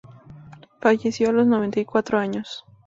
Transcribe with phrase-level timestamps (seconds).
[0.79, 2.65] Falleció a los noventa y cuatro años.